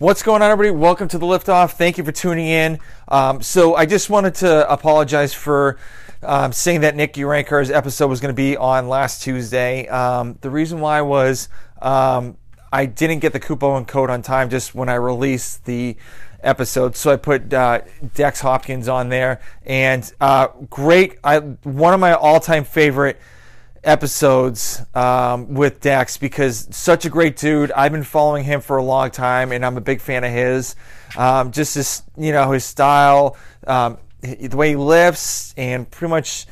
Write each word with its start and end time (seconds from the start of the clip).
What's 0.00 0.22
going 0.22 0.42
on, 0.42 0.52
everybody? 0.52 0.80
Welcome 0.80 1.08
to 1.08 1.18
the 1.18 1.26
Liftoff. 1.26 1.72
Thank 1.72 1.98
you 1.98 2.04
for 2.04 2.12
tuning 2.12 2.46
in. 2.46 2.78
Um, 3.08 3.42
so, 3.42 3.74
I 3.74 3.84
just 3.84 4.08
wanted 4.08 4.36
to 4.36 4.70
apologize 4.72 5.34
for 5.34 5.76
um, 6.22 6.52
saying 6.52 6.82
that 6.82 6.94
Nick 6.94 7.14
Urankar's 7.14 7.68
episode 7.68 8.06
was 8.06 8.20
going 8.20 8.32
to 8.32 8.36
be 8.36 8.56
on 8.56 8.88
last 8.88 9.24
Tuesday. 9.24 9.88
Um, 9.88 10.38
the 10.40 10.50
reason 10.50 10.78
why 10.78 11.00
was 11.00 11.48
um, 11.82 12.36
I 12.72 12.86
didn't 12.86 13.18
get 13.18 13.32
the 13.32 13.40
coupon 13.40 13.86
code 13.86 14.08
on 14.08 14.22
time 14.22 14.50
just 14.50 14.72
when 14.72 14.88
I 14.88 14.94
released 14.94 15.64
the 15.64 15.96
episode, 16.44 16.94
so 16.94 17.10
I 17.10 17.16
put 17.16 17.52
uh, 17.52 17.80
Dex 18.14 18.40
Hopkins 18.40 18.86
on 18.86 19.08
there, 19.08 19.40
and 19.66 20.08
uh, 20.20 20.46
great. 20.70 21.18
I 21.24 21.40
one 21.40 21.92
of 21.92 21.98
my 21.98 22.12
all-time 22.12 22.62
favorite 22.62 23.18
episodes 23.84 24.82
um, 24.94 25.54
with 25.54 25.80
Dax 25.80 26.16
because 26.16 26.68
such 26.70 27.04
a 27.04 27.10
great 27.10 27.36
dude. 27.36 27.72
I've 27.72 27.92
been 27.92 28.04
following 28.04 28.44
him 28.44 28.60
for 28.60 28.76
a 28.76 28.82
long 28.82 29.10
time, 29.10 29.52
and 29.52 29.64
I'm 29.64 29.76
a 29.76 29.80
big 29.80 30.00
fan 30.00 30.24
of 30.24 30.32
his. 30.32 30.76
Um, 31.16 31.52
just 31.52 31.74
his, 31.74 32.02
you 32.16 32.32
know, 32.32 32.52
his 32.52 32.64
style, 32.64 33.36
um, 33.66 33.98
the 34.20 34.56
way 34.56 34.70
he 34.70 34.76
lifts, 34.76 35.54
and 35.56 35.90
pretty 35.90 36.10
much, 36.10 36.46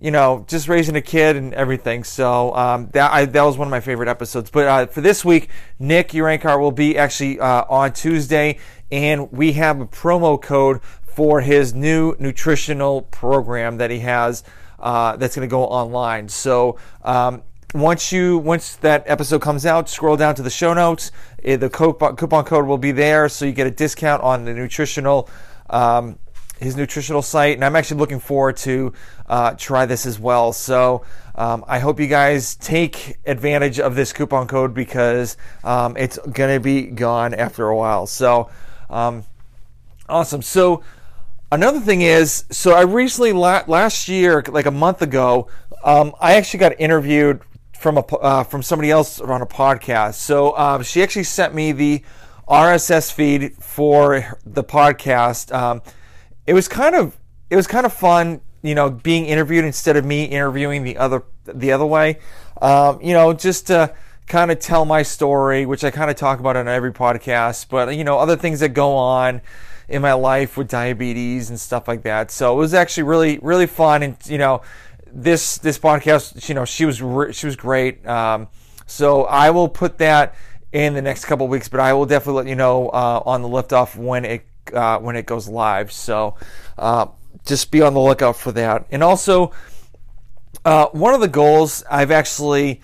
you 0.00 0.10
know, 0.10 0.44
just 0.48 0.68
raising 0.68 0.96
a 0.96 1.02
kid 1.02 1.36
and 1.36 1.52
everything. 1.54 2.04
So 2.04 2.54
um, 2.54 2.88
that 2.92 3.12
I, 3.12 3.24
that 3.24 3.42
was 3.42 3.58
one 3.58 3.68
of 3.68 3.70
my 3.70 3.80
favorite 3.80 4.08
episodes. 4.08 4.50
But 4.50 4.66
uh, 4.66 4.86
for 4.86 5.00
this 5.00 5.24
week, 5.24 5.50
Nick 5.78 6.10
Urankar 6.10 6.58
will 6.58 6.72
be 6.72 6.96
actually 6.96 7.40
uh, 7.40 7.64
on 7.68 7.92
Tuesday, 7.92 8.58
and 8.90 9.30
we 9.32 9.52
have 9.52 9.80
a 9.80 9.86
promo 9.86 10.40
code 10.40 10.80
for 11.18 11.40
his 11.40 11.74
new 11.74 12.14
nutritional 12.20 13.02
program 13.02 13.78
that 13.78 13.90
he 13.90 13.98
has 13.98 14.44
uh, 14.80 15.16
that's 15.16 15.34
going 15.34 15.48
to 15.48 15.50
go 15.50 15.64
online. 15.64 16.28
So 16.28 16.78
um, 17.02 17.42
once 17.74 18.12
you 18.12 18.38
once 18.38 18.76
that 18.76 19.04
episode 19.06 19.42
comes 19.42 19.66
out, 19.66 19.88
scroll 19.88 20.16
down 20.16 20.34
to 20.36 20.42
the 20.42 20.50
show 20.50 20.72
notes. 20.74 21.10
Eh, 21.44 21.56
the 21.56 21.68
coupon, 21.68 22.16
coupon 22.16 22.44
code 22.44 22.66
will 22.66 22.78
be 22.78 22.92
there, 22.92 23.28
so 23.28 23.44
you 23.44 23.52
get 23.52 23.66
a 23.66 23.70
discount 23.70 24.22
on 24.22 24.44
the 24.44 24.54
nutritional. 24.54 25.28
Um, 25.70 26.18
his 26.60 26.76
nutritional 26.76 27.22
site, 27.22 27.54
and 27.54 27.64
I'm 27.64 27.76
actually 27.76 28.00
looking 28.00 28.18
forward 28.18 28.56
to 28.58 28.92
uh, 29.28 29.52
try 29.52 29.86
this 29.86 30.06
as 30.06 30.18
well. 30.18 30.52
So 30.52 31.04
um, 31.36 31.64
I 31.68 31.78
hope 31.78 32.00
you 32.00 32.08
guys 32.08 32.56
take 32.56 33.16
advantage 33.26 33.78
of 33.78 33.94
this 33.94 34.12
coupon 34.12 34.48
code 34.48 34.74
because 34.74 35.36
um, 35.62 35.96
it's 35.96 36.18
going 36.18 36.52
to 36.52 36.60
be 36.60 36.86
gone 36.86 37.32
after 37.32 37.68
a 37.68 37.76
while. 37.76 38.08
So 38.08 38.50
um, 38.90 39.22
awesome. 40.08 40.42
So 40.42 40.82
Another 41.50 41.80
thing 41.80 42.02
is, 42.02 42.44
so 42.50 42.72
I 42.72 42.82
recently 42.82 43.32
last 43.32 44.06
year, 44.06 44.44
like 44.48 44.66
a 44.66 44.70
month 44.70 45.00
ago, 45.00 45.48
um, 45.82 46.14
I 46.20 46.34
actually 46.34 46.60
got 46.60 46.78
interviewed 46.78 47.40
from 47.78 47.96
a 47.96 48.00
uh, 48.00 48.44
from 48.44 48.62
somebody 48.62 48.90
else 48.90 49.18
on 49.18 49.40
a 49.40 49.46
podcast. 49.46 50.14
So 50.14 50.56
um, 50.58 50.82
she 50.82 51.02
actually 51.02 51.24
sent 51.24 51.54
me 51.54 51.72
the 51.72 52.02
RSS 52.48 53.10
feed 53.10 53.54
for 53.62 54.38
the 54.44 54.62
podcast. 54.62 55.54
Um, 55.54 55.80
it 56.46 56.52
was 56.52 56.68
kind 56.68 56.94
of 56.94 57.16
it 57.48 57.56
was 57.56 57.66
kind 57.66 57.86
of 57.86 57.94
fun, 57.94 58.42
you 58.62 58.74
know, 58.74 58.90
being 58.90 59.24
interviewed 59.24 59.64
instead 59.64 59.96
of 59.96 60.04
me 60.04 60.24
interviewing 60.24 60.84
the 60.84 60.98
other 60.98 61.24
the 61.46 61.72
other 61.72 61.86
way. 61.86 62.18
Um, 62.60 63.00
you 63.00 63.14
know, 63.14 63.32
just 63.32 63.68
to 63.68 63.94
kind 64.26 64.50
of 64.50 64.58
tell 64.58 64.84
my 64.84 65.02
story, 65.02 65.64
which 65.64 65.82
I 65.82 65.90
kind 65.90 66.10
of 66.10 66.16
talk 66.16 66.40
about 66.40 66.56
on 66.56 66.68
every 66.68 66.92
podcast, 66.92 67.70
but 67.70 67.96
you 67.96 68.04
know, 68.04 68.18
other 68.18 68.36
things 68.36 68.60
that 68.60 68.70
go 68.70 68.94
on 68.96 69.40
in 69.88 70.02
my 70.02 70.12
life 70.12 70.56
with 70.56 70.68
diabetes 70.68 71.50
and 71.50 71.58
stuff 71.58 71.88
like 71.88 72.02
that. 72.02 72.30
So 72.30 72.54
it 72.54 72.58
was 72.58 72.74
actually 72.74 73.04
really 73.04 73.38
really 73.42 73.66
fun, 73.66 74.02
and 74.02 74.16
you 74.26 74.38
know 74.38 74.62
this 75.12 75.58
this 75.58 75.78
podcast, 75.78 76.48
you 76.48 76.54
know 76.54 76.64
she 76.64 76.84
was 76.84 77.00
re- 77.02 77.32
she 77.32 77.46
was 77.46 77.56
great. 77.56 78.06
Um, 78.06 78.48
so 78.86 79.24
I 79.24 79.50
will 79.50 79.68
put 79.68 79.98
that 79.98 80.34
in 80.72 80.94
the 80.94 81.02
next 81.02 81.24
couple 81.24 81.48
weeks, 81.48 81.68
but 81.68 81.80
I 81.80 81.92
will 81.92 82.06
definitely 82.06 82.42
let 82.42 82.48
you 82.48 82.56
know 82.56 82.88
uh, 82.88 83.22
on 83.24 83.42
the 83.42 83.48
liftoff 83.48 83.96
when 83.96 84.24
it 84.24 84.46
uh, 84.72 84.98
when 84.98 85.16
it 85.16 85.26
goes 85.26 85.48
live. 85.48 85.92
So 85.92 86.36
uh, 86.76 87.06
just 87.46 87.70
be 87.70 87.80
on 87.80 87.94
the 87.94 88.00
lookout 88.00 88.36
for 88.36 88.52
that. 88.52 88.86
And 88.90 89.02
also, 89.02 89.52
uh, 90.64 90.86
one 90.92 91.14
of 91.14 91.20
the 91.20 91.28
goals 91.28 91.84
I've 91.90 92.10
actually 92.10 92.80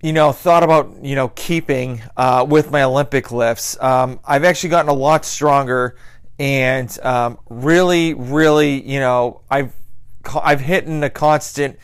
you 0.00 0.12
know, 0.12 0.32
thought 0.32 0.62
about 0.62 1.02
you 1.02 1.14
know 1.14 1.28
keeping 1.28 2.02
uh, 2.16 2.46
with 2.48 2.70
my 2.70 2.82
Olympic 2.82 3.32
lifts. 3.32 3.80
Um, 3.80 4.20
I've 4.24 4.44
actually 4.44 4.70
gotten 4.70 4.90
a 4.90 4.94
lot 4.94 5.24
stronger, 5.24 5.96
and 6.38 6.96
um, 7.02 7.38
really, 7.48 8.14
really, 8.14 8.80
you 8.80 9.00
know, 9.00 9.42
I've 9.50 9.72
I've 10.40 10.60
hit 10.60 10.84
in 10.84 11.02
a 11.02 11.10
constant 11.10 11.78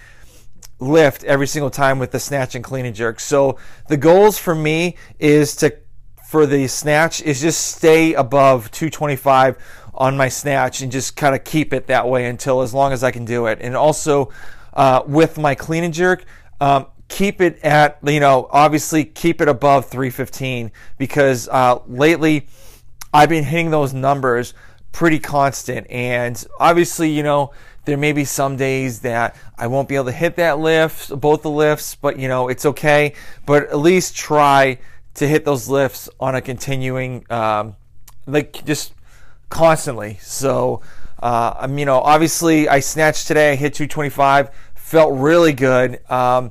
lift 0.79 1.25
every 1.25 1.47
single 1.47 1.71
time 1.71 1.99
with 1.99 2.11
the 2.11 2.21
snatch 2.21 2.55
and 2.55 2.63
clean 2.63 2.85
and 2.85 2.95
jerk. 2.95 3.21
So 3.21 3.59
the 3.89 3.97
goals 3.97 4.39
for 4.39 4.55
me 4.55 4.97
is 5.19 5.57
to 5.57 5.77
for 6.29 6.47
the 6.47 6.67
snatch 6.67 7.23
is 7.23 7.41
just 7.41 7.77
stay 7.77 8.15
above 8.15 8.71
225 8.73 9.57
on 9.95 10.17
my 10.17 10.29
snatch 10.29 10.83
and 10.83 10.91
just 10.91 11.17
kind 11.17 11.35
of 11.35 11.45
keep 11.45 11.73
it 11.73 11.87
that 11.87 12.09
way 12.09 12.27
until 12.27 12.63
as 12.63 12.75
long 12.75 12.93
as 12.93 13.05
I 13.05 13.13
can 13.13 13.25
do 13.25 13.47
it. 13.47 13.59
And 13.61 13.77
also 13.77 14.33
uh, 14.73 15.03
with 15.07 15.39
my 15.39 15.55
clean 15.55 15.85
and 15.85 15.95
jerk. 15.95 16.25
Um, 16.61 16.87
keep 17.15 17.41
it 17.41 17.63
at 17.63 17.97
you 18.03 18.19
know 18.19 18.49
obviously 18.51 19.05
keep 19.05 19.41
it 19.41 19.47
above 19.47 19.87
315 19.87 20.73
because 20.99 21.49
uh, 21.49 21.79
lately 21.87 22.49
I've 23.13 23.29
been 23.29 23.45
hitting 23.45 23.71
those 23.71 23.95
numbers 23.95 24.53
pretty 24.91 25.21
constant. 25.21 25.89
And 25.89 26.45
obviously 26.59 27.13
you 27.13 27.23
know 27.23 27.53
there 27.85 27.97
may 27.97 28.11
be 28.11 28.25
some 28.25 28.57
days 28.57 29.01
that 29.01 29.37
I 29.57 29.69
won't 29.69 29.89
be 29.89 29.95
able 29.95 30.07
to 30.07 30.13
hit 30.13 30.35
that 30.37 30.59
lift 30.59 31.21
both 31.21 31.43
the 31.43 31.51
lifts 31.51 31.95
but 31.95 32.19
you 32.19 32.27
know 32.27 32.49
it's 32.49 32.67
okay. 32.67 33.15
But 33.47 33.69
at 33.69 33.79
least 33.79 34.17
try 34.17 34.79
to 35.15 35.29
hit 35.29 35.45
those 35.45 35.69
lifts 35.69 36.09
on 36.19 36.35
a 36.35 36.41
continuing 36.41 37.25
um, 37.31 37.77
like 38.27 38.65
just 38.65 38.93
constantly. 39.51 40.19
So 40.21 40.83
uh, 41.23 41.55
I'm 41.61 41.79
you 41.79 41.85
know 41.85 42.01
obviously 42.01 42.69
I 42.69 42.81
snatched 42.81 43.29
today 43.29 43.53
I 43.53 43.55
hit 43.55 43.75
225 43.75 44.51
felt 44.75 45.15
really 45.15 45.53
good. 45.53 46.01
Um, 46.11 46.51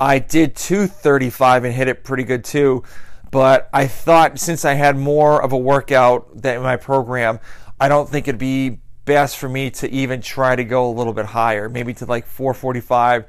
I 0.00 0.18
did 0.18 0.54
235 0.56 1.64
and 1.64 1.74
hit 1.74 1.88
it 1.88 2.04
pretty 2.04 2.24
good 2.24 2.44
too. 2.44 2.84
But 3.30 3.68
I 3.72 3.86
thought 3.86 4.38
since 4.38 4.64
I 4.64 4.74
had 4.74 4.96
more 4.96 5.42
of 5.42 5.52
a 5.52 5.58
workout 5.58 6.42
than 6.42 6.56
in 6.56 6.62
my 6.62 6.76
program, 6.76 7.40
I 7.78 7.88
don't 7.88 8.08
think 8.08 8.26
it'd 8.26 8.38
be 8.38 8.80
best 9.04 9.38
for 9.38 9.48
me 9.48 9.70
to 9.70 9.90
even 9.90 10.20
try 10.20 10.56
to 10.56 10.64
go 10.64 10.90
a 10.90 10.92
little 10.92 11.12
bit 11.12 11.26
higher, 11.26 11.68
maybe 11.68 11.94
to 11.94 12.06
like 12.06 12.26
445 12.26 13.26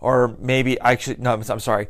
or 0.00 0.36
maybe 0.40 0.80
I 0.80 0.96
should, 0.96 1.20
no, 1.20 1.32
I'm 1.32 1.60
sorry, 1.60 1.88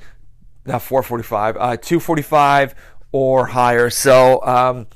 not 0.67 0.82
445, 0.82 1.56
uh, 1.56 1.76
245 1.76 2.75
or 3.11 3.46
higher. 3.46 3.90
So, 3.90 4.44
um, 4.44 4.87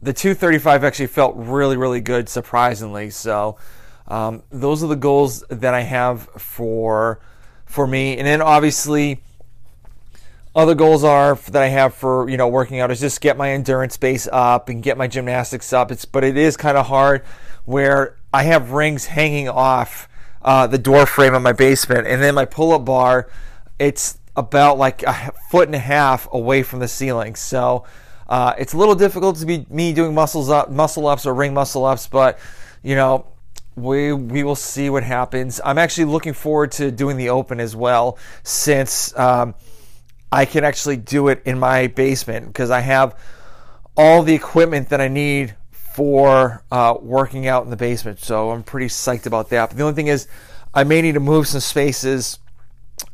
the 0.00 0.12
235 0.12 0.84
actually 0.84 1.08
felt 1.08 1.34
really, 1.36 1.76
really 1.76 2.00
good, 2.00 2.28
surprisingly. 2.28 3.10
So, 3.10 3.58
um, 4.06 4.42
those 4.50 4.82
are 4.82 4.86
the 4.86 4.96
goals 4.96 5.44
that 5.50 5.74
I 5.74 5.82
have 5.82 6.22
for 6.38 7.20
for 7.68 7.86
me. 7.86 8.16
And 8.16 8.26
then 8.26 8.42
obviously, 8.42 9.20
other 10.54 10.74
goals 10.74 11.04
are 11.04 11.36
that 11.36 11.62
I 11.62 11.68
have 11.68 11.94
for 11.94 12.28
you 12.28 12.36
know 12.36 12.48
working 12.48 12.80
out 12.80 12.90
is 12.90 12.98
just 12.98 13.20
get 13.20 13.36
my 13.36 13.52
endurance 13.52 13.96
base 13.96 14.26
up 14.32 14.68
and 14.68 14.82
get 14.82 14.98
my 14.98 15.06
gymnastics 15.06 15.72
up. 15.72 15.92
It's 15.92 16.04
but 16.04 16.24
it 16.24 16.36
is 16.36 16.56
kind 16.56 16.76
of 16.76 16.86
hard 16.86 17.22
where 17.64 18.16
I 18.32 18.42
have 18.44 18.72
rings 18.72 19.06
hanging 19.06 19.48
off 19.48 20.08
uh, 20.42 20.66
the 20.66 20.78
door 20.78 21.06
frame 21.06 21.34
of 21.34 21.42
my 21.42 21.52
basement, 21.52 22.06
and 22.06 22.22
then 22.22 22.34
my 22.34 22.44
pull-up 22.44 22.84
bar. 22.84 23.28
It's 23.78 24.18
about 24.34 24.78
like 24.78 25.02
a 25.04 25.32
foot 25.50 25.68
and 25.68 25.74
a 25.74 25.80
half 25.80 26.26
away 26.32 26.62
from 26.62 26.80
the 26.80 26.88
ceiling. 26.88 27.36
So 27.36 27.84
uh, 28.28 28.54
it's 28.58 28.72
a 28.72 28.76
little 28.76 28.94
difficult 28.94 29.36
to 29.36 29.46
be 29.46 29.66
me 29.70 29.92
doing 29.92 30.14
muscles 30.14 30.50
up, 30.50 30.70
muscle 30.70 31.06
ups 31.06 31.26
or 31.26 31.34
ring 31.34 31.54
muscle 31.54 31.84
ups, 31.84 32.08
but 32.08 32.38
you 32.82 32.96
know 32.96 33.26
we 33.82 34.12
we 34.12 34.42
will 34.42 34.56
see 34.56 34.90
what 34.90 35.02
happens. 35.02 35.60
I'm 35.64 35.78
actually 35.78 36.06
looking 36.06 36.32
forward 36.32 36.72
to 36.72 36.90
doing 36.90 37.16
the 37.16 37.30
open 37.30 37.60
as 37.60 37.74
well, 37.74 38.18
since 38.42 39.16
um, 39.18 39.54
I 40.30 40.44
can 40.44 40.64
actually 40.64 40.96
do 40.96 41.28
it 41.28 41.42
in 41.44 41.58
my 41.58 41.86
basement 41.86 42.46
because 42.46 42.70
I 42.70 42.80
have 42.80 43.18
all 43.96 44.22
the 44.22 44.34
equipment 44.34 44.90
that 44.90 45.00
I 45.00 45.08
need 45.08 45.54
for 45.70 46.62
uh, 46.70 46.94
working 47.00 47.48
out 47.48 47.64
in 47.64 47.70
the 47.70 47.76
basement. 47.76 48.20
So 48.20 48.50
I'm 48.50 48.62
pretty 48.62 48.86
psyched 48.86 49.26
about 49.26 49.48
that. 49.50 49.70
But 49.70 49.76
the 49.76 49.82
only 49.82 49.94
thing 49.94 50.06
is, 50.06 50.28
I 50.72 50.84
may 50.84 51.02
need 51.02 51.14
to 51.14 51.20
move 51.20 51.48
some 51.48 51.60
spaces 51.60 52.38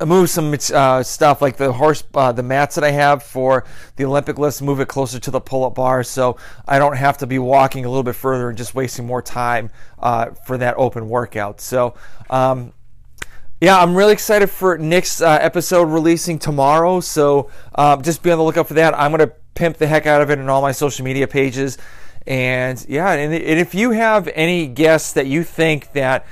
move 0.04 0.28
some 0.30 0.54
uh, 0.72 1.02
stuff 1.02 1.40
like 1.40 1.56
the 1.56 1.72
horse, 1.72 2.02
uh, 2.14 2.32
the 2.32 2.42
mats 2.42 2.74
that 2.74 2.84
I 2.84 2.90
have 2.90 3.22
for 3.22 3.64
the 3.96 4.04
Olympic 4.04 4.38
lifts, 4.38 4.60
move 4.60 4.80
it 4.80 4.88
closer 4.88 5.18
to 5.20 5.30
the 5.30 5.40
pull-up 5.40 5.74
bar, 5.74 6.02
so 6.02 6.36
I 6.66 6.78
don't 6.78 6.96
have 6.96 7.18
to 7.18 7.26
be 7.26 7.38
walking 7.38 7.84
a 7.84 7.88
little 7.88 8.02
bit 8.02 8.16
further 8.16 8.48
and 8.48 8.58
just 8.58 8.74
wasting 8.74 9.06
more 9.06 9.22
time 9.22 9.70
uh, 9.98 10.30
for 10.46 10.58
that 10.58 10.74
open 10.76 11.08
workout. 11.08 11.60
So, 11.60 11.94
um, 12.30 12.72
yeah, 13.60 13.78
I'm 13.78 13.94
really 13.94 14.12
excited 14.12 14.50
for 14.50 14.76
Nick's 14.76 15.22
uh, 15.22 15.38
episode 15.40 15.84
releasing 15.84 16.38
tomorrow. 16.38 17.00
So 17.00 17.50
um, 17.74 18.02
just 18.02 18.22
be 18.22 18.30
on 18.30 18.38
the 18.38 18.44
lookout 18.44 18.68
for 18.68 18.74
that. 18.74 18.98
I'm 18.98 19.10
gonna 19.10 19.32
pimp 19.54 19.78
the 19.78 19.86
heck 19.86 20.06
out 20.06 20.20
of 20.20 20.30
it 20.30 20.38
in 20.38 20.48
all 20.48 20.60
my 20.60 20.72
social 20.72 21.04
media 21.04 21.28
pages, 21.28 21.78
and 22.26 22.84
yeah, 22.88 23.12
and 23.12 23.32
if 23.32 23.74
you 23.74 23.92
have 23.92 24.28
any 24.34 24.66
guests 24.66 25.12
that 25.12 25.26
you 25.26 25.44
think 25.44 25.92
that 25.92 26.26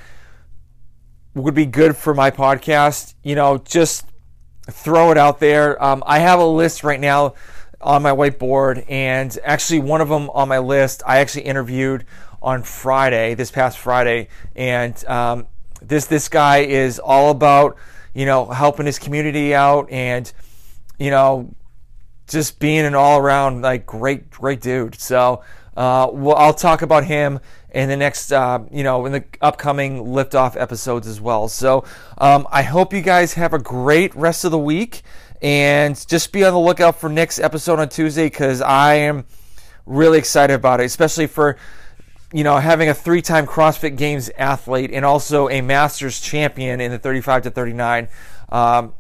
would 1.34 1.55
be 1.55 1.67
good 1.67 1.96
for 1.96 2.14
my 2.14 2.31
podcast, 2.31 3.14
you 3.23 3.34
know, 3.34 3.58
just 3.58 4.06
throw 4.70 5.11
it 5.11 5.19
out 5.19 5.40
there. 5.40 5.82
Um, 5.82 6.02
I 6.06 6.19
have 6.19 6.38
a 6.38 6.46
list 6.46 6.84
right 6.84 7.00
now 7.00 7.34
on 7.81 8.02
my 8.02 8.12
whiteboard, 8.12 8.84
and 8.88 9.37
actually, 9.44 9.81
one 9.81 10.00
of 10.00 10.08
them 10.08 10.31
on 10.31 10.49
my 10.49 10.58
list 10.58 11.02
I 11.06 11.19
actually 11.19 11.43
interviewed 11.43 12.05
on 12.40 12.62
Friday, 12.62 13.34
this 13.34 13.50
past 13.50 13.79
Friday, 13.79 14.29
and 14.55 15.05
um, 15.06 15.46
this 15.81 16.06
this 16.06 16.29
guy 16.29 16.58
is 16.58 16.99
all 16.99 17.31
about 17.31 17.76
you 18.14 18.26
know 18.26 18.46
helping 18.46 18.87
his 18.87 18.99
community 18.99 19.55
out 19.55 19.90
and 19.90 20.32
you 20.99 21.11
know 21.11 21.55
just 22.29 22.61
being 22.61 22.84
an 22.84 22.94
all 22.94 23.19
around 23.19 23.62
like 23.62 23.87
great 23.87 24.31
great 24.31 24.61
dude. 24.61 24.94
So 24.94 25.43
uh, 25.76 26.08
well, 26.12 26.37
I'll 26.37 26.55
talk 26.55 26.82
about 26.82 27.05
him 27.05 27.40
in 27.72 27.88
the 27.88 27.96
next, 27.96 28.32
uh, 28.32 28.60
you 28.70 28.84
know, 28.84 29.06
in 29.06 29.12
the 29.12 29.24
upcoming 29.40 30.04
liftoff 30.04 30.60
episodes 30.60 31.06
as 31.06 31.20
well. 31.20 31.48
So 31.48 31.84
um, 32.19 32.46
I 32.50 32.62
hope 32.62 32.92
you 32.92 33.00
guys 33.00 33.34
have 33.34 33.54
a 33.54 33.58
great 33.58 34.14
rest 34.14 34.44
of 34.44 34.50
the 34.50 34.58
week, 34.58 35.02
and 35.40 35.96
just 36.06 36.32
be 36.32 36.44
on 36.44 36.52
the 36.52 36.60
lookout 36.60 37.00
for 37.00 37.08
Nick's 37.08 37.40
episode 37.40 37.80
on 37.80 37.88
Tuesday 37.88 38.26
because 38.26 38.60
I 38.60 38.94
am 38.94 39.24
really 39.86 40.19
excited 40.19 40.54
about 40.54 40.80
it, 40.80 40.84
especially 40.84 41.26
for 41.26 41.56
you 42.32 42.44
know 42.44 42.58
having 42.58 42.88
a 42.88 42.94
three-time 42.94 43.46
CrossFit 43.46 43.96
Games 43.96 44.30
athlete 44.36 44.90
and 44.92 45.04
also 45.04 45.48
a 45.48 45.62
Masters 45.62 46.20
champion 46.20 46.80
in 46.80 46.90
the 46.90 46.98
35 46.98 47.42
to 47.42 47.50
39 47.50 48.08
um, 48.50 48.94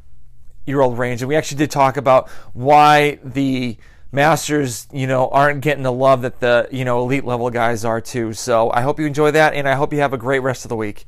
year 0.66 0.80
old 0.80 0.98
range. 0.98 1.20
And 1.20 1.28
we 1.28 1.36
actually 1.36 1.58
did 1.58 1.70
talk 1.70 1.98
about 1.98 2.30
why 2.54 3.18
the 3.22 3.76
masters, 4.12 4.86
you 4.92 5.06
know, 5.06 5.28
aren't 5.28 5.62
getting 5.62 5.82
the 5.82 5.92
love 5.92 6.22
that 6.22 6.40
the, 6.40 6.68
you 6.70 6.84
know, 6.84 7.00
elite 7.00 7.24
level 7.24 7.50
guys 7.50 7.84
are 7.84 8.00
too. 8.00 8.34
So 8.34 8.70
I 8.70 8.82
hope 8.82 9.00
you 9.00 9.06
enjoy 9.06 9.30
that 9.32 9.54
and 9.54 9.68
I 9.68 9.74
hope 9.74 9.92
you 9.92 10.00
have 10.00 10.12
a 10.12 10.18
great 10.18 10.40
rest 10.40 10.64
of 10.64 10.68
the 10.68 10.76
week. 10.76 11.06